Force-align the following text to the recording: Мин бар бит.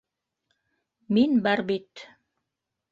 Мин 1.19 1.39
бар 1.49 1.65
бит. 1.71 2.07